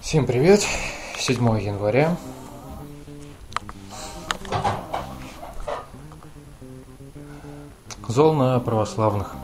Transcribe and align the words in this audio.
Всем 0.00 0.26
привет! 0.26 0.64
7 1.16 1.36
января. 1.60 2.16
Зол 8.08 8.34
на 8.34 8.58
православных. 8.60 9.34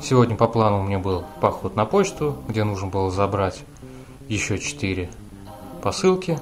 Сегодня 0.00 0.36
по 0.36 0.48
плану 0.48 0.80
у 0.80 0.82
меня 0.82 0.98
был 0.98 1.24
поход 1.40 1.76
на 1.76 1.84
почту, 1.84 2.36
где 2.48 2.64
нужно 2.64 2.88
было 2.88 3.10
забрать 3.10 3.62
еще 4.28 4.58
четыре 4.58 5.10
посылки, 5.82 6.38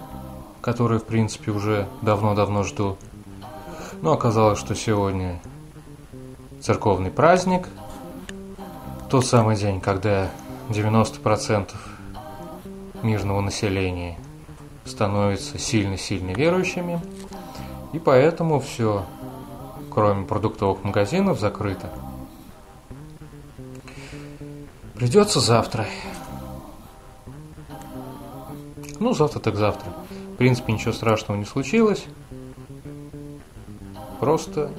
которые, 0.60 1.00
в 1.00 1.04
принципе, 1.04 1.50
уже 1.50 1.88
давно-давно 2.02 2.62
жду. 2.64 2.96
Но 4.02 4.12
оказалось, 4.12 4.58
что 4.58 4.74
сегодня 4.74 5.40
церковный 6.60 7.10
праздник, 7.10 7.68
тот 9.10 9.26
самый 9.26 9.56
день, 9.56 9.80
когда 9.80 10.30
90% 10.70 11.74
мирного 13.02 13.40
населения 13.40 14.16
становятся 14.84 15.58
сильно-сильно 15.58 16.30
верующими, 16.30 17.00
и 17.92 17.98
поэтому 17.98 18.60
все, 18.60 19.04
кроме 19.90 20.24
продуктовых 20.26 20.84
магазинов, 20.84 21.40
закрыто. 21.40 21.90
Придется 24.94 25.40
завтра. 25.40 25.86
Ну, 29.00 29.12
завтра 29.12 29.40
так 29.40 29.56
завтра. 29.56 29.90
В 30.34 30.36
принципе, 30.36 30.72
ничего 30.72 30.92
страшного 30.92 31.38
не 31.38 31.46
случилось. 31.46 32.04
Просто 34.20 34.70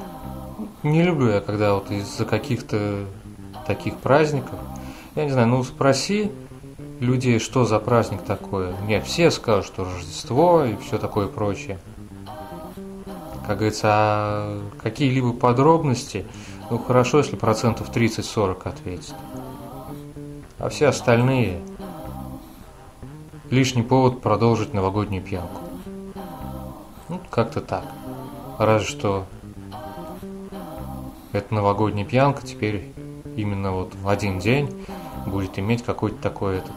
не 0.83 1.03
люблю 1.03 1.31
я, 1.31 1.41
когда 1.41 1.73
вот 1.73 1.91
из-за 1.91 2.25
каких-то 2.25 3.05
таких 3.65 3.97
праздников, 3.97 4.59
я 5.15 5.25
не 5.25 5.31
знаю, 5.31 5.47
ну 5.47 5.63
спроси 5.63 6.31
людей, 6.99 7.39
что 7.39 7.65
за 7.65 7.79
праздник 7.79 8.21
такое. 8.21 8.73
Нет, 8.87 9.05
все 9.05 9.31
скажут, 9.31 9.65
что 9.65 9.83
Рождество 9.83 10.65
и 10.65 10.77
все 10.77 10.97
такое 10.97 11.27
прочее. 11.27 11.79
Как 13.45 13.57
говорится, 13.57 13.87
а 13.89 14.61
какие-либо 14.81 15.33
подробности, 15.33 16.25
ну 16.69 16.77
хорошо, 16.77 17.17
если 17.17 17.35
процентов 17.35 17.89
30-40 17.89 18.67
ответит. 18.67 19.15
А 20.59 20.69
все 20.69 20.87
остальные 20.87 21.59
лишний 23.49 23.83
повод 23.83 24.21
продолжить 24.21 24.73
новогоднюю 24.73 25.23
пьянку. 25.23 25.61
Ну, 27.09 27.19
как-то 27.29 27.59
так. 27.59 27.83
Разве 28.57 28.87
что 28.87 29.25
эта 31.33 31.53
новогодняя 31.53 32.05
пьянка 32.05 32.45
теперь 32.45 32.93
именно 33.35 33.71
вот 33.71 33.95
в 33.95 34.07
один 34.07 34.39
день 34.39 34.69
будет 35.25 35.57
иметь 35.59 35.83
какой-то 35.83 36.17
такой 36.17 36.57
этот 36.57 36.73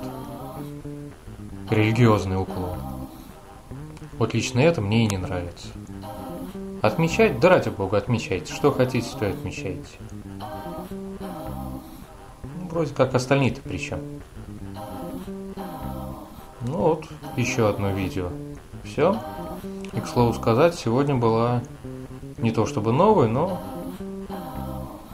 религиозный 1.71 2.41
уклон. 2.41 2.79
Вот 4.19 4.35
лично 4.35 4.61
это 4.61 4.81
мне 4.81 5.05
и 5.05 5.09
не 5.09 5.19
нравится. 5.19 5.69
Отмечать? 6.83 7.41
Да 7.41 7.49
ради 7.49 7.71
бога, 7.71 7.97
отмечайте. 7.97 8.53
Что 8.53 8.71
хотите, 8.71 9.09
то 9.19 9.27
и 9.27 9.31
отмечайте. 9.31 9.99
Ну, 10.41 11.81
вроде 12.71 12.95
как 12.95 13.15
остальные-то 13.15 13.63
при 13.63 13.79
чем. 13.79 14.01
Ну 16.67 16.77
вот, 16.77 17.05
еще 17.37 17.69
одно 17.69 17.91
видео. 17.91 18.31
Все. 18.85 19.19
И, 19.93 20.01
к 20.01 20.07
слову 20.07 20.35
сказать, 20.35 20.75
сегодня 20.75 21.15
была 21.15 21.63
не 22.39 22.51
то 22.51 22.67
чтобы 22.67 22.93
новая, 22.93 23.29
но 23.29 23.61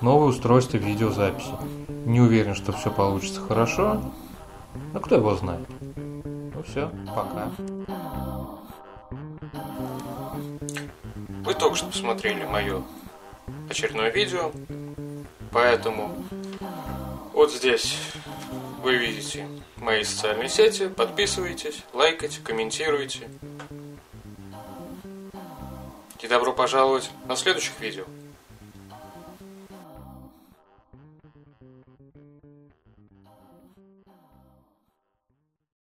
новое 0.01 0.29
устройство 0.29 0.77
видеозаписи. 0.77 1.52
Не 2.07 2.20
уверен, 2.20 2.55
что 2.55 2.73
все 2.73 2.91
получится 2.91 3.41
хорошо, 3.41 4.02
но 4.92 5.01
кто 5.01 5.17
его 5.17 5.35
знает. 5.35 5.67
Ну 5.97 6.63
все, 6.63 6.91
пока. 7.14 7.51
Вы 11.45 11.55
только 11.55 11.77
что 11.77 11.86
посмотрели 11.86 12.45
мое 12.45 12.83
очередное 13.69 14.11
видео, 14.11 14.52
поэтому 15.51 16.14
вот 17.33 17.53
здесь 17.53 17.98
вы 18.83 18.97
видите 18.97 19.47
мои 19.77 20.05
социальные 20.05 20.48
сети, 20.48 20.89
подписывайтесь, 20.89 21.85
лайкайте, 21.92 22.41
комментируйте. 22.42 23.29
И 26.20 26.29
добро 26.29 26.53
пожаловать 26.53 27.11
на 27.27 27.35
следующих 27.35 27.80
видео. 27.80 28.05
Mm-hmm. 31.63 31.99